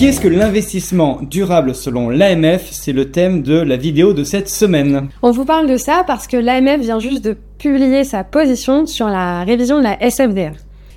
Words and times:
Qu'est-ce 0.00 0.22
que 0.22 0.28
l'investissement 0.28 1.18
durable 1.20 1.74
selon 1.74 2.08
l'AMF 2.08 2.70
C'est 2.70 2.94
le 2.94 3.10
thème 3.10 3.42
de 3.42 3.60
la 3.60 3.76
vidéo 3.76 4.14
de 4.14 4.24
cette 4.24 4.48
semaine. 4.48 5.10
On 5.20 5.30
vous 5.30 5.44
parle 5.44 5.68
de 5.68 5.76
ça 5.76 6.04
parce 6.06 6.26
que 6.26 6.38
l'AMF 6.38 6.80
vient 6.80 7.00
juste 7.00 7.22
de 7.22 7.36
publier 7.58 8.04
sa 8.04 8.24
position 8.24 8.86
sur 8.86 9.08
la 9.08 9.44
révision 9.44 9.76
de 9.76 9.82
la 9.82 10.02
SFDR. 10.02 10.52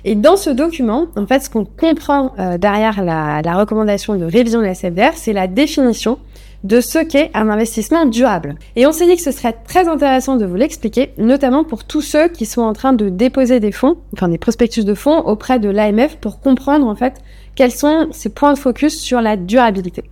Et 0.06 0.14
dans 0.14 0.38
ce 0.38 0.48
document, 0.48 1.08
en 1.16 1.26
fait, 1.26 1.40
ce 1.40 1.50
qu'on 1.50 1.66
comprend 1.66 2.32
euh, 2.38 2.56
derrière 2.56 3.04
la, 3.04 3.42
la 3.44 3.56
recommandation 3.58 4.16
de 4.16 4.24
révision 4.24 4.60
de 4.60 4.64
la 4.64 4.74
SFDR, 4.74 5.12
c'est 5.16 5.34
la 5.34 5.48
définition 5.48 6.18
de 6.64 6.80
ce 6.80 6.98
qu'est 6.98 7.30
un 7.34 7.50
investissement 7.50 8.06
durable. 8.06 8.54
Et 8.74 8.86
on 8.86 8.92
s'est 8.92 9.06
dit 9.06 9.16
que 9.16 9.22
ce 9.22 9.32
serait 9.32 9.54
très 9.66 9.86
intéressant 9.86 10.36
de 10.36 10.46
vous 10.46 10.56
l'expliquer, 10.56 11.10
notamment 11.18 11.62
pour 11.62 11.84
tous 11.84 12.00
ceux 12.00 12.28
qui 12.28 12.46
sont 12.46 12.62
en 12.62 12.72
train 12.72 12.94
de 12.94 13.10
déposer 13.10 13.60
des 13.60 13.70
fonds, 13.70 13.98
enfin 14.14 14.28
des 14.28 14.38
prospectus 14.38 14.84
de 14.84 14.94
fonds 14.94 15.18
auprès 15.18 15.58
de 15.58 15.68
l'AMF 15.68 16.16
pour 16.16 16.40
comprendre 16.40 16.86
en 16.86 16.94
fait 16.94 17.20
quels 17.54 17.72
sont 17.72 18.08
ces 18.12 18.28
points 18.28 18.52
de 18.54 18.58
focus 18.58 19.00
sur 19.00 19.20
la 19.20 19.36
durabilité? 19.36 20.04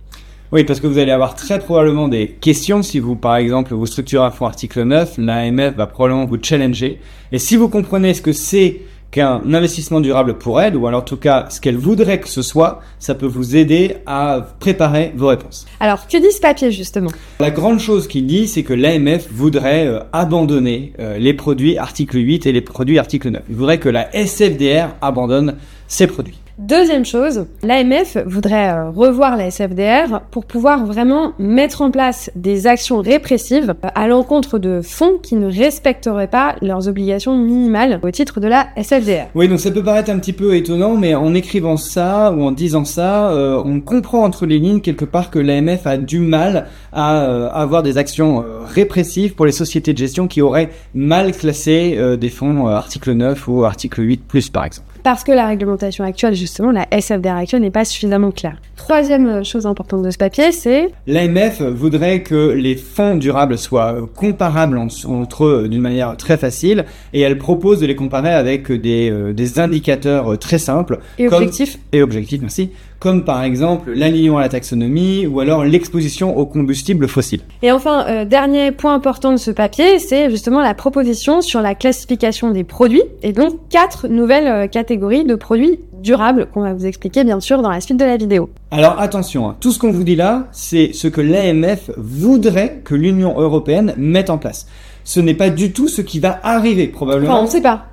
Oui, 0.51 0.63
parce 0.63 0.79
que 0.79 0.85
vous 0.85 0.99
allez 0.99 1.11
avoir 1.11 1.33
très 1.33 1.57
probablement 1.57 2.07
des 2.07 2.27
questions 2.27 2.83
si 2.83 2.99
vous, 2.99 3.15
par 3.15 3.37
exemple, 3.37 3.73
vous 3.73 3.87
structurez 3.87 4.23
un 4.23 4.29
fonds 4.29 4.45
article 4.45 4.83
9, 4.83 5.17
l'AMF 5.17 5.75
va 5.75 5.87
probablement 5.87 6.25
vous 6.25 6.37
challenger. 6.39 6.99
Et 7.31 7.39
si 7.39 7.55
vous 7.55 7.69
comprenez 7.69 8.13
ce 8.13 8.21
que 8.21 8.33
c'est 8.33 8.81
qu'un 9.09 9.41
investissement 9.53 9.99
durable 9.99 10.37
pour 10.37 10.61
elle, 10.61 10.75
ou 10.75 10.87
alors 10.87 11.01
en 11.01 11.05
tout 11.05 11.17
cas 11.17 11.47
ce 11.49 11.61
qu'elle 11.61 11.77
voudrait 11.77 12.19
que 12.19 12.27
ce 12.27 12.41
soit, 12.41 12.81
ça 12.99 13.15
peut 13.15 13.27
vous 13.27 13.55
aider 13.55 13.97
à 14.05 14.45
préparer 14.59 15.13
vos 15.15 15.27
réponses. 15.27 15.65
Alors, 15.79 16.07
que 16.07 16.17
dit 16.17 16.31
ce 16.31 16.39
papier 16.39 16.71
justement? 16.71 17.11
La 17.39 17.51
grande 17.51 17.79
chose 17.79 18.07
qu'il 18.07 18.25
dit, 18.25 18.47
c'est 18.47 18.63
que 18.63 18.73
l'AMF 18.73 19.27
voudrait 19.31 19.87
euh, 19.87 19.99
abandonner 20.13 20.93
euh, 20.99 21.17
les 21.17 21.33
produits 21.33 21.77
article 21.77 22.17
8 22.17 22.45
et 22.45 22.51
les 22.51 22.61
produits 22.61 22.99
article 22.99 23.29
9. 23.29 23.41
Il 23.49 23.55
voudrait 23.55 23.79
que 23.79 23.89
la 23.89 24.15
SFDR 24.15 24.89
abandonne 25.01 25.57
ces 25.87 26.07
produits. 26.07 26.42
Deuxième 26.59 27.03
chose, 27.03 27.47
l'AMF 27.63 28.15
voudrait 28.27 28.69
euh, 28.69 28.91
revoir 28.91 29.37
la 29.37 29.49
SFDR 29.49 30.21
pour 30.29 30.45
pouvoir 30.45 30.85
vraiment 30.85 31.33
mettre 31.39 31.81
en 31.81 31.89
place 31.89 32.29
des 32.35 32.67
actions 32.67 33.01
répressives 33.01 33.73
à 33.81 34.07
l'encontre 34.07 34.59
de 34.59 34.81
fonds 34.83 35.17
qui 35.17 35.35
ne 35.35 35.47
respecteraient 35.47 36.27
pas 36.27 36.55
leurs 36.61 36.87
obligations 36.87 37.35
minimales 37.35 37.99
au 38.03 38.11
titre 38.11 38.39
de 38.39 38.47
la 38.47 38.67
SFDR. 38.77 39.29
Oui, 39.33 39.47
donc 39.47 39.61
ça 39.61 39.71
peut 39.71 39.81
paraître 39.81 40.11
un 40.11 40.19
petit 40.19 40.31
peu 40.31 40.55
étonnant, 40.55 40.95
mais 40.95 41.15
en 41.15 41.33
écrivant 41.33 41.75
ça 41.75 42.31
ou 42.31 42.43
en 42.43 42.51
disant 42.51 42.85
ça, 42.85 43.31
euh, 43.31 43.59
on 43.65 43.81
comprend 43.81 44.23
entre 44.23 44.45
les 44.45 44.59
lignes 44.59 44.81
quelque 44.81 45.05
part 45.05 45.31
que 45.31 45.39
l'AMF 45.39 45.87
a 45.87 45.97
du 45.97 46.19
mal 46.19 46.67
à 46.91 47.23
euh, 47.23 47.49
avoir 47.51 47.81
des 47.81 47.97
actions 47.97 48.45
répressives 48.67 49.33
pour 49.33 49.47
les 49.47 49.51
sociétés 49.51 49.93
de 49.93 49.97
gestion 49.97 50.27
qui 50.27 50.43
auraient 50.43 50.69
mal 50.93 51.31
classé 51.31 51.97
des 52.19 52.29
fonds 52.29 52.67
article 52.67 53.13
9 53.13 53.47
ou 53.47 53.65
article 53.65 54.03
8 54.03 54.51
par 54.51 54.65
exemple 54.65 54.92
parce 55.03 55.23
que 55.23 55.31
la 55.31 55.47
réglementation 55.47 56.03
actuelle, 56.03 56.33
justement, 56.33 56.71
la 56.71 56.87
SFDR 56.91 57.35
actuelle 57.35 57.61
n'est 57.61 57.71
pas 57.71 57.85
suffisamment 57.85 58.31
claire. 58.31 58.57
Troisième 58.75 59.27
euh, 59.27 59.43
chose 59.43 59.65
importante 59.65 60.01
de 60.01 60.09
ce 60.09 60.17
papier, 60.17 60.51
c'est... 60.51 60.89
L'AMF 61.07 61.61
voudrait 61.61 62.21
que 62.21 62.51
les 62.51 62.75
fonds 62.75 63.15
durables 63.15 63.57
soient 63.57 64.07
comparables 64.15 64.77
entre 64.77 65.45
eux 65.45 65.67
d'une 65.69 65.81
manière 65.81 66.17
très 66.17 66.37
facile 66.37 66.85
et 67.13 67.21
elle 67.21 67.37
propose 67.37 67.79
de 67.79 67.85
les 67.85 67.95
comparer 67.95 68.33
avec 68.33 68.71
des, 68.71 69.09
euh, 69.11 69.33
des 69.33 69.59
indicateurs 69.59 70.37
très 70.39 70.57
simples. 70.57 70.99
Et 71.19 71.27
objectifs. 71.27 71.77
Et 71.91 72.01
objectifs, 72.01 72.41
merci 72.41 72.71
comme 73.03 73.25
par 73.25 73.43
exemple 73.43 73.91
l'alignement 73.93 74.37
à 74.37 74.43
la 74.43 74.47
taxonomie 74.47 75.27
ou 75.27 75.41
alors 75.41 75.65
l'exposition 75.65 76.37
aux 76.37 76.45
combustibles 76.45 77.09
fossiles. 77.09 77.41
Et 77.61 77.69
enfin, 77.69 78.05
euh, 78.07 78.23
dernier 78.23 78.71
point 78.71 78.93
important 78.93 79.33
de 79.33 79.37
ce 79.37 79.51
papier, 79.51 79.99
c'est 79.99 80.29
justement 80.29 80.61
la 80.61 80.73
proposition 80.73 81.41
sur 81.41 81.61
la 81.61 81.75
classification 81.75 82.51
des 82.51 82.63
produits 82.63 83.03
et 83.21 83.33
donc 83.33 83.55
quatre 83.69 84.07
nouvelles 84.07 84.47
euh, 84.47 84.67
catégories 84.67 84.92
de 84.97 85.35
produits 85.35 85.79
durables 86.01 86.47
qu'on 86.53 86.61
va 86.61 86.73
vous 86.73 86.85
expliquer 86.85 87.23
bien 87.23 87.39
sûr 87.39 87.61
dans 87.61 87.69
la 87.69 87.81
suite 87.81 87.97
de 87.97 88.05
la 88.05 88.17
vidéo. 88.17 88.49
Alors 88.71 88.99
attention, 88.99 89.49
hein, 89.49 89.55
tout 89.59 89.71
ce 89.71 89.79
qu'on 89.79 89.91
vous 89.91 90.03
dit 90.03 90.15
là, 90.15 90.47
c'est 90.51 90.93
ce 90.93 91.07
que 91.07 91.21
l'AMF 91.21 91.91
voudrait 91.97 92.81
que 92.83 92.95
l'Union 92.95 93.39
européenne 93.39 93.93
mette 93.97 94.29
en 94.29 94.37
place. 94.37 94.67
Ce 95.03 95.19
n'est 95.19 95.33
pas 95.33 95.49
du 95.49 95.73
tout 95.73 95.87
ce 95.87 96.01
qui 96.01 96.19
va 96.19 96.39
arriver 96.43 96.87
probablement. 96.87 97.33
Enfin, 97.33 97.41
on 97.41 97.45
ne 97.45 97.49
sait 97.49 97.61
pas. 97.61 97.85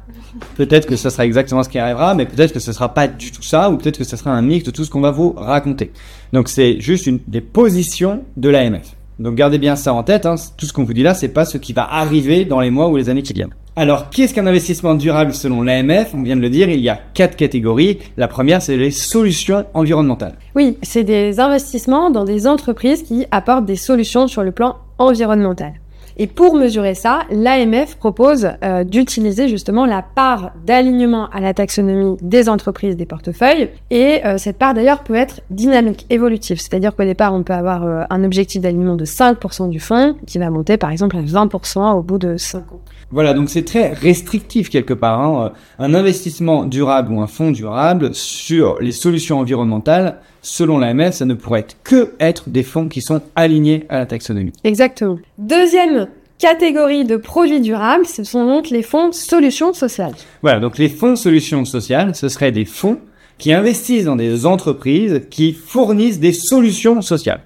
Peut-être 0.56 0.86
que 0.86 0.96
ça 0.96 1.10
sera 1.10 1.26
exactement 1.26 1.62
ce 1.62 1.68
qui 1.68 1.78
arrivera, 1.78 2.14
mais 2.14 2.24
peut-être 2.24 2.52
que 2.52 2.60
ce 2.60 2.72
sera 2.72 2.94
pas 2.94 3.08
du 3.08 3.32
tout 3.32 3.42
ça, 3.42 3.68
ou 3.70 3.76
peut-être 3.76 3.98
que 3.98 4.04
ce 4.04 4.16
sera 4.16 4.30
un 4.30 4.42
mix 4.42 4.64
de 4.64 4.70
tout 4.70 4.84
ce 4.84 4.90
qu'on 4.90 5.00
va 5.00 5.10
vous 5.10 5.32
raconter. 5.32 5.90
Donc 6.32 6.48
c'est 6.48 6.80
juste 6.80 7.06
une 7.06 7.18
des 7.26 7.40
positions 7.40 8.22
de 8.36 8.48
l'AMF. 8.48 8.94
Donc 9.18 9.34
gardez 9.34 9.58
bien 9.58 9.76
ça 9.76 9.92
en 9.92 10.02
tête. 10.02 10.26
Hein. 10.26 10.36
Tout 10.56 10.66
ce 10.66 10.72
qu'on 10.72 10.84
vous 10.84 10.94
dit 10.94 11.02
là, 11.02 11.14
c'est 11.14 11.28
pas 11.28 11.44
ce 11.44 11.58
qui 11.58 11.72
va 11.72 11.92
arriver 11.92 12.44
dans 12.44 12.60
les 12.60 12.70
mois 12.70 12.88
ou 12.88 12.96
les 12.96 13.08
années 13.08 13.22
qui 13.22 13.32
viennent. 13.32 13.54
Alors, 13.76 14.10
qu'est-ce 14.10 14.34
qu'un 14.34 14.46
investissement 14.48 14.94
durable 14.94 15.32
selon 15.32 15.62
l'AMF? 15.62 16.12
On 16.12 16.22
vient 16.22 16.36
de 16.36 16.40
le 16.40 16.50
dire, 16.50 16.68
il 16.68 16.80
y 16.80 16.88
a 16.88 16.98
quatre 17.14 17.36
catégories. 17.36 17.98
La 18.16 18.26
première, 18.26 18.60
c'est 18.60 18.76
les 18.76 18.90
solutions 18.90 19.64
environnementales. 19.74 20.34
Oui, 20.56 20.76
c'est 20.82 21.04
des 21.04 21.38
investissements 21.38 22.10
dans 22.10 22.24
des 22.24 22.48
entreprises 22.48 23.04
qui 23.04 23.26
apportent 23.30 23.66
des 23.66 23.76
solutions 23.76 24.26
sur 24.26 24.42
le 24.42 24.50
plan 24.50 24.76
environnemental. 24.98 25.74
Et 26.22 26.26
pour 26.26 26.54
mesurer 26.54 26.94
ça, 26.94 27.20
l'AMF 27.30 27.96
propose 27.96 28.50
euh, 28.62 28.84
d'utiliser 28.84 29.48
justement 29.48 29.86
la 29.86 30.02
part 30.02 30.52
d'alignement 30.66 31.30
à 31.30 31.40
la 31.40 31.54
taxonomie 31.54 32.18
des 32.20 32.50
entreprises 32.50 32.94
des 32.94 33.06
portefeuilles. 33.06 33.70
Et 33.90 34.20
euh, 34.26 34.36
cette 34.36 34.58
part 34.58 34.74
d'ailleurs 34.74 35.02
peut 35.02 35.14
être 35.14 35.40
dynamique, 35.48 36.04
évolutive. 36.10 36.60
C'est-à-dire 36.60 36.94
qu'au 36.94 37.04
départ, 37.04 37.32
on 37.32 37.42
peut 37.42 37.54
avoir 37.54 37.84
euh, 37.84 38.02
un 38.10 38.22
objectif 38.22 38.60
d'alignement 38.60 38.96
de 38.96 39.06
5% 39.06 39.70
du 39.70 39.80
fonds 39.80 40.14
qui 40.26 40.36
va 40.36 40.50
monter 40.50 40.76
par 40.76 40.90
exemple 40.90 41.16
à 41.16 41.22
20% 41.22 41.94
au 41.94 42.02
bout 42.02 42.18
de 42.18 42.36
5 42.36 42.58
ans. 42.70 42.80
Voilà, 43.10 43.32
donc 43.32 43.48
c'est 43.48 43.64
très 43.64 43.94
restrictif 43.94 44.68
quelque 44.68 44.92
part. 44.92 45.20
Hein. 45.20 45.52
Un 45.78 45.94
investissement 45.94 46.66
durable 46.66 47.14
ou 47.14 47.22
un 47.22 47.26
fonds 47.26 47.50
durable 47.50 48.14
sur 48.14 48.78
les 48.78 48.92
solutions 48.92 49.38
environnementales, 49.38 50.18
selon 50.42 50.78
l'AMF, 50.78 51.14
ça 51.14 51.24
ne 51.24 51.34
pourrait 51.34 51.60
être 51.60 51.76
que 51.82 52.14
être 52.20 52.48
des 52.50 52.62
fonds 52.62 52.88
qui 52.88 53.00
sont 53.00 53.20
alignés 53.34 53.84
à 53.88 53.98
la 53.98 54.06
taxonomie. 54.06 54.52
Exactement. 54.64 55.18
Deuxième 55.40 56.08
catégorie 56.38 57.06
de 57.06 57.16
produits 57.16 57.62
durables, 57.62 58.04
ce 58.04 58.24
sont 58.24 58.44
donc 58.44 58.68
les 58.68 58.82
fonds 58.82 59.10
solutions 59.10 59.72
sociales. 59.72 60.12
Voilà, 60.42 60.60
donc 60.60 60.76
les 60.76 60.90
fonds 60.90 61.16
solutions 61.16 61.64
sociales, 61.64 62.14
ce 62.14 62.28
seraient 62.28 62.52
des 62.52 62.66
fonds 62.66 62.98
qui 63.38 63.54
investissent 63.54 64.04
dans 64.04 64.16
des 64.16 64.44
entreprises 64.44 65.22
qui 65.30 65.54
fournissent 65.54 66.20
des 66.20 66.34
solutions 66.34 67.00
sociales. 67.00 67.40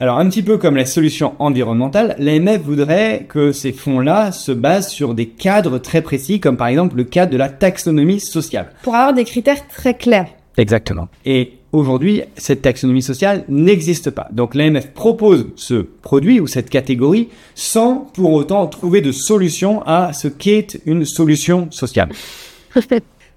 Alors 0.00 0.18
un 0.18 0.28
petit 0.28 0.42
peu 0.42 0.58
comme 0.58 0.76
la 0.76 0.84
solution 0.84 1.32
environnementale, 1.38 2.14
l'AMF 2.18 2.60
voudrait 2.60 3.24
que 3.26 3.52
ces 3.52 3.72
fonds-là 3.72 4.32
se 4.32 4.52
basent 4.52 4.90
sur 4.90 5.14
des 5.14 5.28
cadres 5.28 5.78
très 5.78 6.02
précis, 6.02 6.40
comme 6.40 6.58
par 6.58 6.66
exemple 6.66 6.96
le 6.96 7.04
cadre 7.04 7.32
de 7.32 7.38
la 7.38 7.48
taxonomie 7.48 8.20
sociale. 8.20 8.72
Pour 8.82 8.94
avoir 8.94 9.14
des 9.14 9.24
critères 9.24 9.66
très 9.66 9.94
clairs. 9.94 10.28
Exactement. 10.56 11.08
Et 11.24 11.54
aujourd'hui, 11.72 12.22
cette 12.36 12.62
taxonomie 12.62 13.02
sociale 13.02 13.44
n'existe 13.48 14.10
pas. 14.10 14.28
Donc 14.32 14.54
l'AMF 14.54 14.88
propose 14.92 15.48
ce 15.56 15.74
produit 15.74 16.40
ou 16.40 16.46
cette 16.46 16.70
catégorie 16.70 17.28
sans 17.54 18.10
pour 18.14 18.32
autant 18.32 18.66
trouver 18.66 19.00
de 19.00 19.12
solution 19.12 19.82
à 19.86 20.12
ce 20.12 20.28
qu'est 20.28 20.80
une 20.86 21.04
solution 21.04 21.70
sociale. 21.70 22.10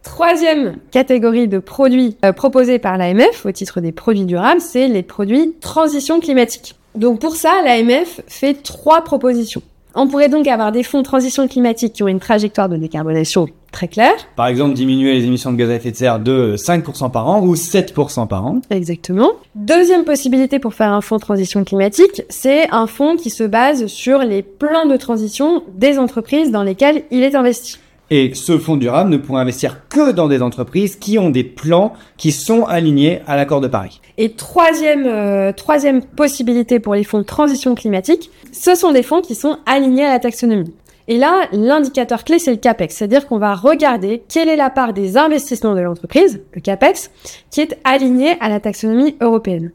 Troisième 0.04 0.76
catégorie 0.92 1.48
de 1.48 1.60
produits 1.60 2.18
euh, 2.26 2.34
proposés 2.34 2.78
par 2.78 2.98
l'AMF 2.98 3.46
au 3.46 3.52
titre 3.54 3.80
des 3.80 3.94
produits 3.94 4.26
durables, 4.26 4.60
c'est 4.60 4.90
les 4.90 5.02
produits 5.02 5.54
transition 5.62 6.20
climatique. 6.20 6.76
Donc 6.96 7.22
pour 7.22 7.38
ça, 7.38 7.62
l'AMF 7.64 8.22
fait 8.28 8.54
trois 8.54 9.04
propositions. 9.04 9.64
On 9.96 10.08
pourrait 10.08 10.30
donc 10.30 10.48
avoir 10.48 10.72
des 10.72 10.84
fonds 10.84 11.00
de 11.00 11.04
transition 11.04 11.48
climatique 11.48 11.94
qui 11.94 12.04
ont 12.04 12.08
une 12.08 12.20
trajectoire 12.20 12.68
de 12.68 12.78
décarbonation 12.78 13.48
très 13.72 13.88
claire. 13.88 14.14
Par 14.36 14.48
exemple, 14.48 14.74
diminuer 14.74 15.14
les 15.14 15.26
émissions 15.26 15.52
de 15.52 15.58
gaz 15.58 15.70
à 15.70 15.76
effet 15.76 15.92
de 15.92 15.96
serre 15.96 16.20
de 16.20 16.56
5% 16.58 17.12
par 17.12 17.28
an 17.28 17.42
ou 17.42 17.56
7% 17.56 18.28
par 18.28 18.46
an. 18.46 18.62
Exactement. 18.70 19.32
Deuxième 19.56 20.04
possibilité 20.04 20.60
pour 20.60 20.74
faire 20.74 20.92
un 20.92 21.02
fonds 21.02 21.18
de 21.18 21.22
transition 21.22 21.64
climatique, 21.64 22.24
c'est 22.30 22.72
un 22.72 22.88
fonds 22.88 23.18
qui 23.18 23.30
se 23.30 23.44
base 23.44 23.88
sur 23.88 24.20
les 24.20 24.42
plans 24.42 24.86
de 24.86 24.98
transition 24.98 25.64
des 25.76 26.00
entreprises 26.00 26.52
dans 26.52 26.64
lesquelles 26.64 27.04
il 27.12 27.24
est 27.24 27.36
investi. 27.36 27.80
Et 28.10 28.34
ce 28.36 28.58
fonds 28.58 28.76
durable 28.76 29.10
ne 29.10 29.18
pourra 29.18 29.42
investir 29.42 29.88
que 29.90 30.12
dans 30.12 30.28
des 30.28 30.42
entreprises 30.42 30.96
qui 30.98 31.18
ont 31.18 31.30
des 31.30 31.44
plans 31.44 31.94
qui 32.18 32.32
sont 32.32 32.66
alignés 32.66 33.22
à 33.28 33.36
l'accord 33.36 33.62
de 33.62 33.68
Paris. 33.68 34.02
Et 34.18 34.34
troisième, 34.34 35.06
euh, 35.06 35.52
troisième 35.52 36.04
possibilité 36.04 36.80
pour 36.80 36.96
les 36.96 37.04
fonds 37.04 37.20
de 37.20 37.24
transition 37.24 37.76
climatique, 37.76 38.30
ce 38.52 38.76
sont 38.76 38.92
des 38.92 39.04
fonds 39.04 39.22
qui 39.22 39.36
sont 39.36 39.58
alignés 39.66 40.06
à 40.06 40.12
la 40.12 40.20
taxonomie. 40.20 40.74
Et 41.08 41.18
là, 41.18 41.48
l'indicateur 41.52 42.24
clé, 42.24 42.40
c'est 42.40 42.52
le 42.52 42.58
CAPEX. 42.58 42.96
C'est-à-dire 42.96 43.28
qu'on 43.28 43.38
va 43.38 43.56
regarder 43.56 44.24
quelle 44.30 44.48
est 44.48 44.56
la 44.56 44.70
part 44.70 44.94
des 44.94 45.18
investissements 45.18 45.76
de 45.76 45.82
l'entreprise, 45.82 46.42
le 46.54 46.62
CAPEX, 46.62 47.12
qui 47.52 47.62
est 47.62 47.78
aligné 47.84 48.38
à 48.40 48.48
la 48.48 48.60
taxonomie 48.60 49.18
européenne. 49.20 49.72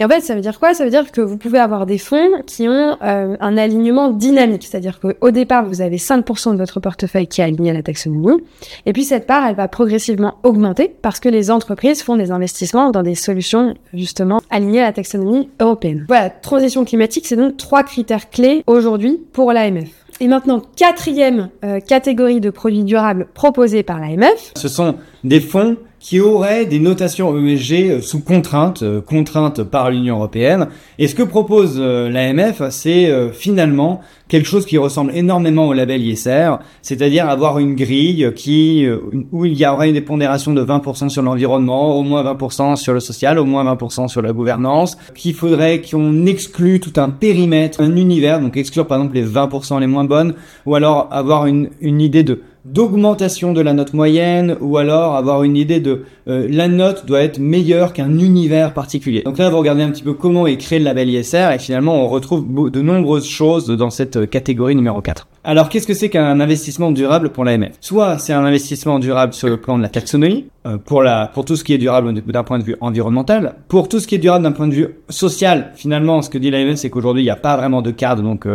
Et 0.00 0.04
en 0.04 0.08
fait, 0.08 0.20
ça 0.20 0.34
veut 0.34 0.40
dire 0.40 0.58
quoi? 0.58 0.74
Ça 0.74 0.84
veut 0.84 0.90
dire 0.90 1.12
que 1.12 1.20
vous 1.20 1.36
pouvez 1.36 1.60
avoir 1.60 1.86
des 1.86 1.98
fonds 1.98 2.42
qui 2.46 2.68
ont 2.68 2.96
euh, 3.02 3.36
un 3.38 3.56
alignement 3.56 4.10
dynamique. 4.10 4.64
C'est-à-dire 4.64 4.98
qu'au 4.98 5.30
départ, 5.30 5.66
vous 5.66 5.82
avez 5.82 5.98
5% 5.98 6.52
de 6.52 6.56
votre 6.56 6.80
portefeuille 6.80 7.28
qui 7.28 7.40
est 7.40 7.44
aligné 7.44 7.70
à 7.70 7.74
la 7.74 7.82
taxonomie. 7.82 8.42
Et 8.84 8.92
puis, 8.92 9.04
cette 9.04 9.26
part, 9.26 9.46
elle 9.46 9.54
va 9.54 9.68
progressivement 9.68 10.34
augmenter 10.42 10.92
parce 11.02 11.20
que 11.20 11.28
les 11.28 11.50
entreprises 11.50 12.02
font 12.02 12.16
des 12.16 12.32
investissements 12.32 12.90
dans 12.90 13.02
des 13.02 13.14
solutions, 13.14 13.74
justement, 13.94 14.40
alignées 14.50 14.80
à 14.80 14.86
la 14.86 14.92
taxonomie 14.92 15.48
européenne. 15.60 16.06
Voilà, 16.08 16.30
transition 16.30 16.84
climatique, 16.84 17.26
c'est 17.26 17.36
donc 17.36 17.56
trois 17.56 17.84
critères 17.84 18.30
clés 18.30 18.64
aujourd'hui 18.66 19.20
pour 19.32 19.52
l'AMF. 19.52 20.01
Et 20.20 20.28
maintenant, 20.28 20.62
quatrième 20.76 21.50
euh, 21.64 21.80
catégorie 21.80 22.40
de 22.40 22.50
produits 22.50 22.84
durables 22.84 23.26
proposés 23.34 23.82
par 23.82 23.98
l'AMF. 23.98 24.52
Ce 24.56 24.68
sont 24.68 24.96
des 25.24 25.40
fonds 25.40 25.76
qui 26.02 26.18
auraient 26.18 26.66
des 26.66 26.80
notations 26.80 27.34
ESG 27.38 28.00
sous 28.00 28.20
contrainte, 28.20 28.82
contrainte 29.06 29.62
par 29.62 29.90
l'Union 29.90 30.16
européenne. 30.16 30.66
Et 30.98 31.06
ce 31.06 31.14
que 31.14 31.22
propose 31.22 31.80
l'AMF, 31.80 32.60
c'est 32.70 33.30
finalement 33.32 34.00
quelque 34.26 34.48
chose 34.48 34.66
qui 34.66 34.78
ressemble 34.78 35.14
énormément 35.14 35.68
au 35.68 35.72
label 35.72 36.02
ISR, 36.02 36.56
c'est-à-dire 36.82 37.28
avoir 37.28 37.60
une 37.60 37.76
grille 37.76 38.32
qui 38.34 38.84
où 39.30 39.44
il 39.44 39.54
y 39.54 39.64
aurait 39.64 39.90
une 39.90 40.00
pondération 40.00 40.52
de 40.52 40.64
20% 40.64 41.08
sur 41.08 41.22
l'environnement, 41.22 41.96
au 41.96 42.02
moins 42.02 42.24
20% 42.24 42.74
sur 42.74 42.94
le 42.94 43.00
social, 43.00 43.38
au 43.38 43.44
moins 43.44 43.64
20% 43.64 44.08
sur 44.08 44.22
la 44.22 44.32
gouvernance, 44.32 44.98
qu'il 45.14 45.34
faudrait 45.34 45.82
qu'on 45.82 46.26
exclue 46.26 46.80
tout 46.80 47.00
un 47.00 47.10
périmètre, 47.10 47.80
un 47.80 47.94
univers, 47.94 48.40
donc 48.40 48.56
exclure 48.56 48.88
par 48.88 48.98
exemple 48.98 49.14
les 49.14 49.24
20% 49.24 49.78
les 49.78 49.86
moins 49.86 50.04
bonnes, 50.04 50.34
ou 50.66 50.74
alors 50.74 51.06
avoir 51.12 51.46
une, 51.46 51.70
une 51.80 52.00
idée 52.00 52.24
de 52.24 52.40
d'augmentation 52.64 53.52
de 53.52 53.60
la 53.60 53.72
note 53.72 53.92
moyenne 53.92 54.56
ou 54.60 54.76
alors 54.76 55.16
avoir 55.16 55.42
une 55.42 55.56
idée 55.56 55.80
de 55.80 56.04
euh, 56.28 56.46
la 56.48 56.68
note 56.68 57.06
doit 57.06 57.20
être 57.20 57.38
meilleure 57.38 57.92
qu'un 57.92 58.18
univers 58.18 58.72
particulier. 58.72 59.22
Donc 59.22 59.38
là, 59.38 59.50
vous 59.50 59.58
regardez 59.58 59.82
un 59.82 59.90
petit 59.90 60.02
peu 60.02 60.12
comment 60.12 60.46
est 60.46 60.56
créé 60.56 60.78
le 60.78 60.84
label 60.84 61.10
ISR 61.10 61.50
et 61.54 61.58
finalement 61.58 62.04
on 62.04 62.08
retrouve 62.08 62.70
de 62.70 62.80
nombreuses 62.80 63.26
choses 63.26 63.66
dans 63.66 63.90
cette 63.90 64.16
euh, 64.16 64.26
catégorie 64.26 64.76
numéro 64.76 65.00
4. 65.00 65.26
Alors 65.44 65.68
qu'est-ce 65.68 65.88
que 65.88 65.94
c'est 65.94 66.08
qu'un 66.08 66.38
investissement 66.38 66.92
durable 66.92 67.30
pour 67.30 67.44
l'AMF 67.44 67.72
Soit 67.80 68.18
c'est 68.18 68.32
un 68.32 68.44
investissement 68.44 69.00
durable 69.00 69.32
sur 69.32 69.48
le 69.48 69.56
plan 69.56 69.76
de 69.76 69.82
la 69.82 69.88
taxonomie, 69.88 70.46
euh, 70.66 70.78
pour, 70.78 71.02
la, 71.02 71.30
pour 71.34 71.44
tout 71.44 71.56
ce 71.56 71.64
qui 71.64 71.74
est 71.74 71.78
durable 71.78 72.12
d'un 72.14 72.44
point 72.44 72.60
de 72.60 72.64
vue 72.64 72.76
environnemental. 72.80 73.56
Pour 73.66 73.88
tout 73.88 73.98
ce 73.98 74.06
qui 74.06 74.14
est 74.14 74.18
durable 74.18 74.44
d'un 74.44 74.52
point 74.52 74.68
de 74.68 74.74
vue 74.74 74.88
social, 75.08 75.72
finalement, 75.74 76.22
ce 76.22 76.30
que 76.30 76.38
dit 76.38 76.50
l'AMF, 76.50 76.76
c'est 76.76 76.90
qu'aujourd'hui, 76.90 77.22
il 77.22 77.26
n'y 77.26 77.30
a 77.30 77.36
pas 77.36 77.56
vraiment 77.56 77.82
de 77.82 77.90
cadre, 77.90 78.22
donc 78.22 78.46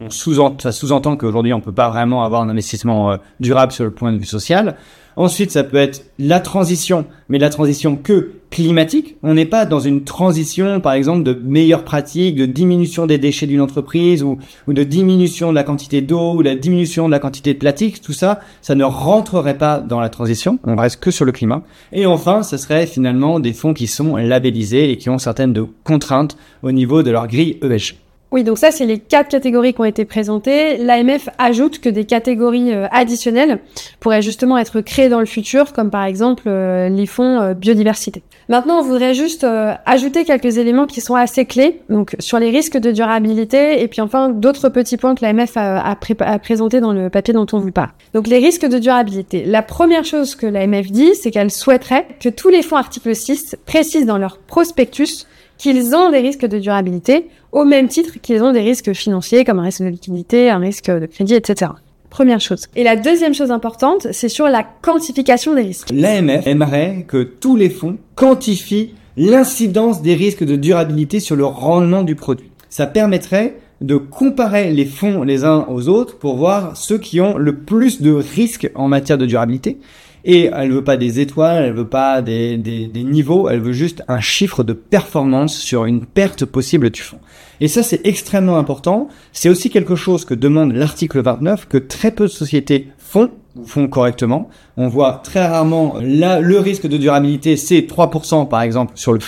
on 0.00 0.10
sous 0.10 0.34
ça 0.58 0.72
sous-entend 0.72 1.16
qu'aujourd'hui 1.16 1.52
on 1.52 1.60
peut 1.60 1.72
pas 1.72 1.88
vraiment 1.88 2.24
avoir 2.24 2.42
un 2.42 2.48
investissement 2.48 3.12
euh, 3.12 3.16
durable 3.40 3.72
sur 3.72 3.84
le 3.84 3.90
point 3.90 4.12
de 4.12 4.18
vue 4.18 4.26
social. 4.26 4.76
Ensuite, 5.18 5.50
ça 5.50 5.64
peut 5.64 5.78
être 5.78 6.04
la 6.18 6.40
transition, 6.40 7.06
mais 7.30 7.38
la 7.38 7.48
transition 7.48 7.96
que 7.96 8.32
climatique. 8.50 9.16
On 9.22 9.32
n'est 9.32 9.46
pas 9.46 9.64
dans 9.64 9.80
une 9.80 10.04
transition, 10.04 10.78
par 10.80 10.92
exemple, 10.92 11.22
de 11.22 11.32
meilleures 11.32 11.84
pratiques, 11.84 12.36
de 12.36 12.44
diminution 12.44 13.06
des 13.06 13.16
déchets 13.16 13.46
d'une 13.46 13.62
entreprise 13.62 14.22
ou, 14.22 14.38
ou 14.66 14.74
de 14.74 14.82
diminution 14.82 15.50
de 15.50 15.54
la 15.54 15.64
quantité 15.64 16.02
d'eau 16.02 16.34
ou 16.34 16.42
la 16.42 16.54
diminution 16.54 17.06
de 17.06 17.12
la 17.12 17.18
quantité 17.18 17.54
de 17.54 17.58
plastique. 17.58 18.02
Tout 18.02 18.12
ça, 18.12 18.40
ça 18.60 18.74
ne 18.74 18.84
rentrerait 18.84 19.56
pas 19.56 19.80
dans 19.80 20.00
la 20.00 20.10
transition. 20.10 20.58
On 20.64 20.76
reste 20.76 21.00
que 21.00 21.10
sur 21.10 21.24
le 21.24 21.32
climat. 21.32 21.62
Et 21.92 22.04
enfin, 22.04 22.42
ce 22.42 22.58
serait 22.58 22.86
finalement 22.86 23.40
des 23.40 23.54
fonds 23.54 23.72
qui 23.72 23.86
sont 23.86 24.16
labellisés 24.16 24.90
et 24.90 24.98
qui 24.98 25.08
ont 25.08 25.18
certaines 25.18 25.54
de 25.54 25.66
contraintes 25.82 26.36
au 26.62 26.72
niveau 26.72 27.02
de 27.02 27.10
leur 27.10 27.26
grille 27.26 27.58
ESG. 27.62 28.05
Oui, 28.36 28.44
donc 28.44 28.58
ça, 28.58 28.70
c'est 28.70 28.84
les 28.84 28.98
quatre 28.98 29.28
catégories 29.28 29.72
qui 29.72 29.80
ont 29.80 29.86
été 29.86 30.04
présentées. 30.04 30.76
L'AMF 30.76 31.30
ajoute 31.38 31.80
que 31.80 31.88
des 31.88 32.04
catégories 32.04 32.70
euh, 32.70 32.86
additionnelles 32.90 33.60
pourraient 33.98 34.20
justement 34.20 34.58
être 34.58 34.82
créées 34.82 35.08
dans 35.08 35.20
le 35.20 35.24
futur, 35.24 35.72
comme 35.72 35.88
par 35.88 36.04
exemple 36.04 36.42
euh, 36.46 36.90
les 36.90 37.06
fonds 37.06 37.40
euh, 37.40 37.54
biodiversité. 37.54 38.22
Maintenant, 38.50 38.80
on 38.80 38.82
voudrait 38.82 39.14
juste 39.14 39.46
ajouter 39.86 40.24
quelques 40.26 40.58
éléments 40.58 40.86
qui 40.86 41.00
sont 41.00 41.14
assez 41.14 41.46
clés, 41.46 41.80
donc 41.88 42.14
sur 42.18 42.38
les 42.38 42.50
risques 42.50 42.76
de 42.76 42.90
durabilité, 42.90 43.82
et 43.82 43.88
puis 43.88 44.02
enfin 44.02 44.28
d'autres 44.28 44.68
petits 44.68 44.98
points 44.98 45.14
que 45.14 45.24
l'AMF 45.24 45.56
a, 45.56 45.78
a, 45.78 45.96
a 46.20 46.38
présenté 46.38 46.80
dans 46.80 46.92
le 46.92 47.08
papier 47.08 47.32
dont 47.32 47.46
on 47.54 47.58
vous 47.58 47.72
parle. 47.72 47.90
Donc 48.12 48.26
les 48.26 48.36
risques 48.36 48.66
de 48.66 48.78
durabilité. 48.78 49.46
La 49.46 49.62
première 49.62 50.04
chose 50.04 50.34
que 50.36 50.46
l'AMF 50.46 50.92
dit, 50.92 51.14
c'est 51.14 51.30
qu'elle 51.30 51.50
souhaiterait 51.50 52.06
que 52.20 52.28
tous 52.28 52.50
les 52.50 52.60
fonds 52.60 52.76
article 52.76 53.16
6 53.16 53.56
précisent 53.64 54.06
dans 54.06 54.18
leur 54.18 54.36
prospectus 54.36 55.26
qu'ils 55.58 55.94
ont 55.94 56.10
des 56.10 56.18
risques 56.18 56.46
de 56.46 56.58
durabilité 56.58 57.28
au 57.52 57.64
même 57.64 57.88
titre 57.88 58.20
qu'ils 58.20 58.42
ont 58.42 58.52
des 58.52 58.60
risques 58.60 58.92
financiers 58.92 59.44
comme 59.44 59.58
un 59.58 59.62
risque 59.62 59.82
de 59.82 59.88
liquidité, 59.88 60.50
un 60.50 60.58
risque 60.58 60.90
de 60.90 61.06
crédit, 61.06 61.34
etc. 61.34 61.72
Première 62.10 62.40
chose. 62.40 62.66
Et 62.76 62.84
la 62.84 62.96
deuxième 62.96 63.34
chose 63.34 63.50
importante, 63.50 64.08
c'est 64.12 64.28
sur 64.28 64.46
la 64.48 64.62
quantification 64.62 65.54
des 65.54 65.62
risques. 65.62 65.88
L'AMF 65.92 66.46
aimerait 66.46 67.04
que 67.06 67.22
tous 67.22 67.56
les 67.56 67.70
fonds 67.70 67.98
quantifient 68.14 68.94
l'incidence 69.16 70.02
des 70.02 70.14
risques 70.14 70.44
de 70.44 70.56
durabilité 70.56 71.20
sur 71.20 71.36
le 71.36 71.44
rendement 71.44 72.02
du 72.02 72.14
produit. 72.14 72.50
Ça 72.68 72.86
permettrait 72.86 73.56
de 73.80 73.96
comparer 73.96 74.70
les 74.70 74.86
fonds 74.86 75.22
les 75.22 75.44
uns 75.44 75.66
aux 75.68 75.88
autres 75.88 76.18
pour 76.18 76.36
voir 76.36 76.76
ceux 76.76 76.98
qui 76.98 77.20
ont 77.20 77.36
le 77.36 77.56
plus 77.56 78.00
de 78.00 78.12
risques 78.12 78.70
en 78.74 78.88
matière 78.88 79.18
de 79.18 79.26
durabilité 79.26 79.78
et 80.26 80.50
elle 80.52 80.72
veut 80.72 80.84
pas 80.84 80.96
des 80.96 81.20
étoiles, 81.20 81.64
elle 81.64 81.72
veut 81.72 81.88
pas 81.88 82.20
des, 82.20 82.58
des, 82.58 82.88
des 82.88 83.04
niveaux, 83.04 83.48
elle 83.48 83.60
veut 83.60 83.72
juste 83.72 84.02
un 84.08 84.20
chiffre 84.20 84.64
de 84.64 84.72
performance 84.72 85.56
sur 85.56 85.84
une 85.84 86.04
perte 86.04 86.44
possible 86.44 86.90
du 86.90 87.00
fonds. 87.00 87.20
Et 87.60 87.68
ça, 87.68 87.84
c'est 87.84 88.04
extrêmement 88.04 88.58
important. 88.58 89.08
C'est 89.32 89.48
aussi 89.48 89.70
quelque 89.70 89.94
chose 89.94 90.24
que 90.24 90.34
demande 90.34 90.72
l'article 90.72 91.22
29 91.22 91.68
que 91.68 91.78
très 91.78 92.10
peu 92.10 92.24
de 92.24 92.30
sociétés 92.30 92.88
font 92.98 93.30
font 93.64 93.88
correctement. 93.88 94.50
On 94.76 94.88
voit 94.88 95.22
très 95.24 95.46
rarement 95.46 95.94
là, 96.02 96.40
le 96.40 96.58
risque 96.58 96.86
de 96.86 96.98
durabilité, 96.98 97.56
c'est 97.56 97.80
3% 97.80 98.48
par 98.48 98.60
exemple 98.60 98.92
sur 98.96 99.14
le. 99.14 99.20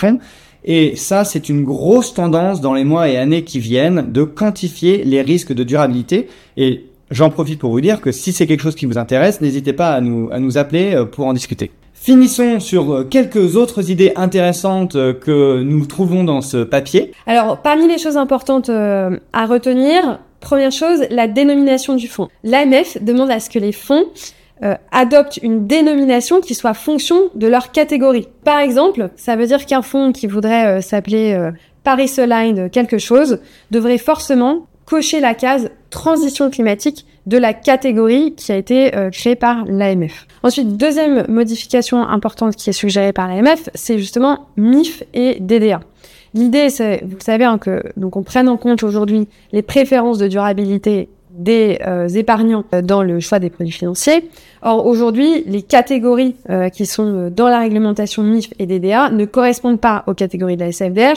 Et 0.65 0.95
ça, 0.97 1.23
c'est 1.23 1.49
une 1.49 1.63
grosse 1.63 2.13
tendance 2.13 2.61
dans 2.61 2.73
les 2.73 2.83
mois 2.83 3.09
et 3.09 3.17
années 3.17 3.43
qui 3.43 3.59
viennent 3.59 4.11
de 4.11 4.23
quantifier 4.23 5.03
les 5.03 5.21
risques 5.21 5.53
de 5.53 5.63
durabilité. 5.63 6.27
Et 6.57 6.88
J'en 7.11 7.31
profite 7.31 7.57
pour 7.57 7.71
vous 7.71 7.81
dire 7.81 8.01
que 8.01 8.11
si 8.11 8.31
c'est 8.31 8.45
quelque 8.45 8.61
chose 8.61 8.75
qui 8.75 8.85
vous 8.85 8.99
intéresse, 8.99 9.41
n'hésitez 9.41 9.73
pas 9.73 9.93
à 9.93 10.01
nous, 10.01 10.29
à 10.31 10.37
nous 10.37 10.59
appeler 10.59 10.93
euh, 10.93 11.05
pour 11.05 11.25
en 11.25 11.33
discuter. 11.33 11.71
Finissons 11.93 12.59
sur 12.59 12.93
euh, 12.93 13.03
quelques 13.03 13.55
autres 13.55 13.89
idées 13.89 14.13
intéressantes 14.15 14.95
euh, 14.95 15.13
que 15.13 15.63
nous 15.63 15.87
trouvons 15.87 16.23
dans 16.23 16.41
ce 16.41 16.63
papier. 16.63 17.11
Alors, 17.25 17.57
parmi 17.63 17.87
les 17.87 17.97
choses 17.97 18.15
importantes 18.15 18.69
à 18.69 19.45
retenir, 19.47 20.19
première 20.39 20.71
chose, 20.71 21.05
la 21.09 21.27
dénomination 21.27 21.95
du 21.95 22.07
fonds. 22.07 22.27
L'AMF 22.43 23.01
demande 23.01 23.31
à 23.31 23.39
ce 23.39 23.49
que 23.49 23.59
les 23.59 23.71
fonds 23.71 24.05
adoptent 24.91 25.39
une 25.41 25.67
dénomination 25.67 26.41
qui 26.41 26.53
soit 26.53 26.73
fonction 26.73 27.29
de 27.33 27.47
leur 27.47 27.71
catégorie. 27.71 28.27
Par 28.43 28.59
exemple, 28.59 29.09
ça 29.15 29.37
veut 29.37 29.47
dire 29.47 29.65
qu'un 29.65 29.81
fonds 29.81 30.11
qui 30.11 30.27
voudrait 30.27 30.81
s'appeler 30.81 31.51
Paris 31.85 32.11
Aligned 32.17 32.69
quelque 32.69 32.97
chose 32.97 33.39
devrait 33.71 33.97
forcément 33.97 34.67
cocher 34.89 35.19
la 35.19 35.35
case 35.35 35.69
transition 35.91 36.49
climatique 36.49 37.05
de 37.27 37.37
la 37.37 37.53
catégorie 37.53 38.33
qui 38.35 38.51
a 38.51 38.57
été 38.57 38.95
euh, 38.95 39.11
créée 39.11 39.35
par 39.35 39.65
l'AMF. 39.65 40.25
Ensuite, 40.41 40.77
deuxième 40.77 41.25
modification 41.29 42.01
importante 42.01 42.55
qui 42.55 42.71
est 42.71 42.73
suggérée 42.73 43.13
par 43.13 43.27
l'AMF, 43.27 43.69
c'est 43.75 43.99
justement 43.99 44.47
MIF 44.57 45.03
et 45.13 45.39
DDA. 45.39 45.81
L'idée, 46.33 46.69
c'est, 46.69 47.03
vous 47.05 47.17
savez, 47.19 47.43
hein, 47.43 47.59
que 47.59 47.83
donc 47.97 48.15
on 48.15 48.23
prenne 48.23 48.49
en 48.49 48.57
compte 48.57 48.81
aujourd'hui 48.81 49.27
les 49.51 49.61
préférences 49.61 50.17
de 50.17 50.27
durabilité 50.27 51.09
des 51.31 51.79
euh, 51.85 52.07
épargnants 52.07 52.65
euh, 52.73 52.81
dans 52.81 53.03
le 53.03 53.19
choix 53.19 53.37
des 53.37 53.51
produits 53.51 53.71
financiers. 53.71 54.29
Or, 54.63 54.87
aujourd'hui, 54.87 55.43
les 55.45 55.61
catégories 55.61 56.35
qui 56.73 56.85
sont 56.85 57.31
dans 57.33 57.47
la 57.47 57.59
réglementation 57.59 58.23
MIF 58.23 58.49
et 58.59 58.65
DDA 58.65 59.11
ne 59.11 59.25
correspondent 59.25 59.79
pas 59.79 60.03
aux 60.07 60.13
catégories 60.13 60.57
de 60.57 60.61
la 60.61 60.71
SFDR, 60.71 61.13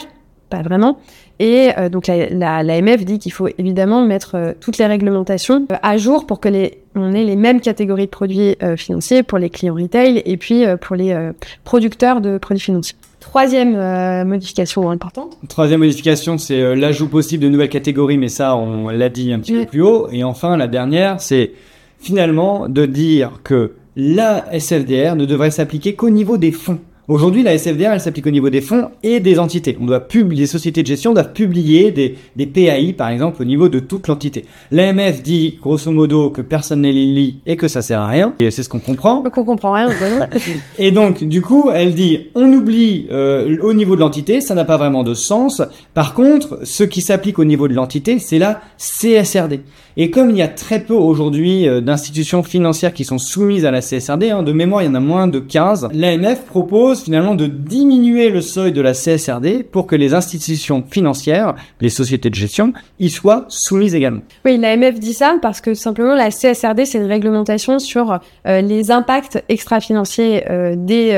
pas 0.53 0.61
vraiment. 0.61 0.99
Et 1.39 1.71
euh, 1.79 1.89
donc 1.89 2.05
la, 2.05 2.29
la, 2.29 2.61
l'AMF 2.61 3.05
dit 3.05 3.17
qu'il 3.17 3.31
faut 3.31 3.47
évidemment 3.57 4.05
mettre 4.05 4.35
euh, 4.35 4.53
toutes 4.59 4.77
les 4.77 4.85
réglementations 4.85 5.65
euh, 5.71 5.75
à 5.81 5.97
jour 5.97 6.27
pour 6.27 6.39
que 6.39 6.47
les 6.47 6.77
on 6.95 7.11
ait 7.11 7.23
les 7.23 7.35
mêmes 7.35 7.59
catégories 7.59 8.05
de 8.05 8.11
produits 8.11 8.55
financiers 8.77 9.23
pour 9.23 9.39
les 9.39 9.49
clients 9.49 9.73
retail 9.73 10.21
et 10.27 10.37
puis 10.37 10.63
pour 10.79 10.95
les 10.95 11.31
producteurs 11.63 12.21
de 12.21 12.37
produits 12.37 12.61
financiers. 12.61 12.95
Troisième 13.19 14.27
modification 14.27 14.91
importante. 14.91 15.39
Troisième 15.49 15.79
modification, 15.79 16.37
c'est 16.37 16.75
l'ajout 16.75 17.07
possible 17.07 17.43
de 17.45 17.49
nouvelles 17.49 17.69
catégories, 17.69 18.19
mais 18.19 18.27
ça, 18.27 18.55
on 18.55 18.89
l'a 18.89 19.09
dit 19.09 19.33
un 19.33 19.39
petit 19.39 19.53
peu 19.53 19.65
plus 19.65 19.81
haut. 19.81 20.07
Et 20.11 20.23
enfin, 20.23 20.55
la 20.55 20.67
dernière, 20.67 21.19
c'est 21.19 21.53
finalement 21.97 22.69
de 22.69 22.85
dire 22.85 23.39
que 23.43 23.71
la 23.95 24.45
SFDR 24.53 25.15
ne 25.15 25.25
devrait 25.25 25.49
s'appliquer 25.49 25.95
qu'au 25.95 26.11
niveau 26.11 26.37
des 26.37 26.51
fonds. 26.51 26.79
Aujourd'hui, 27.09 27.43
la 27.43 27.57
SFDR, 27.57 27.91
elle 27.91 27.99
s'applique 27.99 28.27
au 28.27 28.31
niveau 28.31 28.49
des 28.49 28.61
fonds 28.61 28.89
et 29.03 29.19
des 29.19 29.37
entités. 29.37 29.77
On 29.81 29.85
doit 29.85 29.99
publier, 29.99 30.43
les 30.43 30.47
sociétés 30.47 30.83
de 30.83 30.87
gestion 30.87 31.11
doivent 31.11 31.33
publier 31.33 31.91
des, 31.91 32.15
des 32.37 32.45
PAI, 32.45 32.93
par 32.93 33.09
exemple, 33.09 33.41
au 33.41 33.45
niveau 33.45 33.67
de 33.67 33.79
toute 33.79 34.07
l'entité. 34.07 34.45
L'AMF 34.71 35.21
dit, 35.21 35.59
grosso 35.61 35.91
modo, 35.91 36.29
que 36.29 36.41
personne 36.41 36.79
ne 36.79 36.87
les 36.87 37.05
lit 37.05 37.39
et 37.45 37.57
que 37.57 37.67
ça 37.67 37.81
sert 37.81 37.99
à 37.99 38.07
rien. 38.07 38.33
Et 38.39 38.51
c'est 38.51 38.63
ce 38.63 38.69
qu'on 38.69 38.79
comprend. 38.79 39.21
Qu'on 39.21 39.43
comprend 39.43 39.73
rien. 39.73 39.89
et 40.79 40.91
donc, 40.91 41.25
du 41.25 41.41
coup, 41.41 41.71
elle 41.73 41.93
dit, 41.93 42.27
on 42.35 42.49
oublie 42.53 43.07
euh, 43.11 43.57
au 43.61 43.73
niveau 43.73 43.95
de 43.95 43.99
l'entité, 43.99 44.39
ça 44.39 44.55
n'a 44.55 44.63
pas 44.63 44.77
vraiment 44.77 45.03
de 45.03 45.13
sens. 45.13 45.61
Par 45.93 46.13
contre, 46.13 46.59
ce 46.63 46.85
qui 46.85 47.01
s'applique 47.01 47.37
au 47.37 47.43
niveau 47.43 47.67
de 47.67 47.73
l'entité, 47.73 48.17
c'est 48.17 48.39
la 48.39 48.61
CSRD. 48.77 49.59
Et 49.95 50.09
comme 50.09 50.31
il 50.31 50.37
y 50.37 50.41
a 50.41 50.47
très 50.47 50.79
peu 50.79 50.95
aujourd'hui 50.95 51.67
euh, 51.67 51.79
d'institutions 51.79 52.43
financières 52.43 52.93
qui 52.93 53.03
sont 53.03 53.19
soumises 53.19 53.65
à 53.65 53.71
la 53.71 53.81
CSRD, 53.81 54.31
hein, 54.31 54.41
de 54.41 54.51
mémoire 54.51 54.81
il 54.81 54.85
y 54.85 54.89
en 54.89 54.95
a 54.95 54.99
moins 54.99 55.27
de 55.27 55.39
15, 55.39 55.89
l'AMF 55.93 56.45
propose 56.45 57.02
finalement 57.03 57.35
de 57.35 57.47
diminuer 57.47 58.29
le 58.29 58.41
seuil 58.41 58.71
de 58.71 58.81
la 58.81 58.93
CSRD 58.93 59.63
pour 59.63 59.87
que 59.87 59.95
les 59.95 60.13
institutions 60.13 60.83
financières, 60.89 61.55
les 61.81 61.89
sociétés 61.89 62.29
de 62.29 62.35
gestion, 62.35 62.73
y 62.99 63.09
soient 63.09 63.45
soumises 63.49 63.95
également. 63.95 64.21
Oui, 64.45 64.57
l'AMF 64.57 64.99
dit 64.99 65.13
ça 65.13 65.37
parce 65.41 65.61
que 65.61 65.73
simplement 65.73 66.15
la 66.15 66.29
CSRD 66.29 66.85
c'est 66.85 66.99
une 66.99 67.05
réglementation 67.05 67.79
sur 67.79 68.19
euh, 68.47 68.61
les 68.61 68.91
impacts 68.91 69.43
extra-financiers 69.49 70.49
euh, 70.49 70.75
des, 70.77 71.13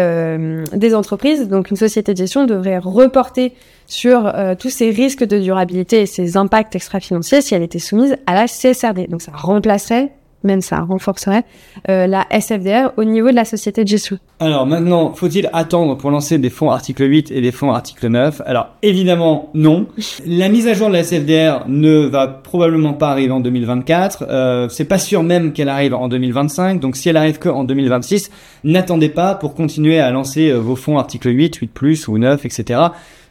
des 0.74 0.96
entreprises. 0.96 1.48
Donc 1.48 1.70
une 1.70 1.78
société 1.78 2.14
de 2.14 2.18
gestion 2.18 2.46
devrait 2.46 2.78
reporter 2.78 3.54
sur 3.88 4.26
euh, 4.26 4.56
tous 4.56 4.70
ces 4.70 4.90
risques 4.90 5.24
de 5.24 5.40
durabilité 5.40 6.02
et 6.02 6.06
ces 6.06 6.38
impacts 6.38 6.76
extra-financiers 6.76 7.42
si 7.42 7.56
elle 7.56 7.64
était 7.64 7.80
soumise 7.80 8.18
à 8.26 8.34
la 8.34 8.48
CSRD. 8.48 9.08
Donc 9.08 9.22
ça 9.22 9.32
remplacerait 9.34 10.12
même 10.46 10.62
ça 10.62 10.82
renforcerait 10.82 11.44
euh, 11.90 12.08
la 12.08 12.26
SFDR 12.32 12.92
au 12.98 13.04
niveau 13.04 13.30
de 13.30 13.36
la 13.36 13.46
société 13.46 13.84
de 13.84 13.90
gestion. 13.90 14.18
Alors 14.40 14.66
maintenant, 14.66 15.14
faut-il 15.14 15.50
attendre 15.54 15.98
pour 15.98 16.12
lancer 16.12 16.38
des 16.38 16.50
fonds 16.50 16.70
article 16.70 17.10
8 17.10 17.32
et 17.32 17.42
des 17.42 17.52
fonds 17.52 17.72
article 17.72 18.08
9 18.08 18.42
Alors 18.46 18.70
évidemment 18.82 19.50
non. 19.54 19.88
La 20.26 20.50
mise 20.50 20.68
à 20.68 20.74
jour 20.74 20.90
de 20.90 20.94
la 20.94 21.04
SFDR 21.04 21.66
ne 21.68 22.06
va 22.06 22.28
probablement 22.28 22.94
pas 22.94 23.10
arriver 23.10 23.32
en 23.32 23.40
2024. 23.40 24.26
Euh, 24.30 24.70
c'est 24.70 24.86
pas 24.86 25.00
sûr 25.00 25.24
même 25.24 25.54
qu'elle 25.54 25.70
arrive 25.70 25.94
en 25.94 26.08
2025. 26.08 26.80
Donc 26.80 26.96
si 26.96 27.10
elle 27.10 27.18
arrive 27.18 27.40
que 27.40 27.50
en 27.50 27.64
2026, 27.64 28.30
n'attendez 28.64 29.10
pas 29.10 29.36
pour 29.36 29.54
continuer 29.56 30.00
à 30.00 30.12
lancer 30.12 30.50
euh, 30.50 30.58
vos 30.58 30.76
fonds 30.76 30.98
article 30.98 31.30
8, 31.30 31.56
8 31.56 31.68
plus 31.68 32.08
ou 32.08 32.18
9, 32.18 32.46
etc. 32.46 32.80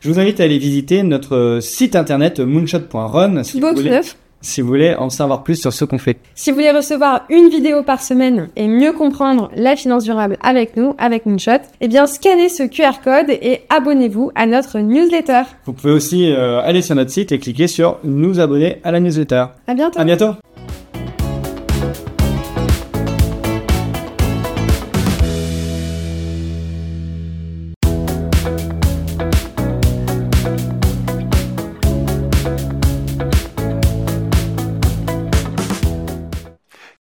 Je 0.00 0.10
vous 0.10 0.18
invite 0.18 0.40
à 0.40 0.44
aller 0.44 0.58
visiter 0.58 1.02
notre 1.02 1.58
site 1.60 1.96
internet 1.96 2.40
moonshot.run 2.40 3.42
si 3.42 3.60
vous 3.60 3.74
voulez 3.74 4.00
si 4.44 4.60
vous 4.60 4.68
voulez 4.68 4.94
en 4.94 5.10
savoir 5.10 5.42
plus 5.42 5.56
sur 5.56 5.72
ce 5.72 5.84
qu'on 5.84 5.98
fait. 5.98 6.18
Si 6.34 6.50
vous 6.50 6.56
voulez 6.56 6.70
recevoir 6.70 7.24
une 7.30 7.48
vidéo 7.48 7.82
par 7.82 8.02
semaine 8.02 8.48
et 8.56 8.68
mieux 8.68 8.92
comprendre 8.92 9.50
la 9.56 9.76
finance 9.76 10.04
durable 10.04 10.36
avec 10.42 10.76
nous, 10.76 10.94
avec 10.98 11.26
Moonshot, 11.26 11.62
eh 11.80 11.88
bien 11.88 12.06
scannez 12.06 12.48
ce 12.48 12.62
QR 12.62 13.00
code 13.02 13.30
et 13.30 13.62
abonnez-vous 13.70 14.30
à 14.34 14.46
notre 14.46 14.78
newsletter. 14.78 15.42
Vous 15.64 15.72
pouvez 15.72 15.92
aussi 15.92 16.30
euh, 16.30 16.60
aller 16.62 16.82
sur 16.82 16.94
notre 16.94 17.10
site 17.10 17.32
et 17.32 17.38
cliquer 17.38 17.66
sur 17.66 17.98
nous 18.04 18.40
abonner 18.40 18.78
à 18.84 18.92
la 18.92 19.00
newsletter. 19.00 19.46
À 19.66 19.74
bientôt. 19.74 19.98
À 19.98 20.04
bientôt. 20.04 20.34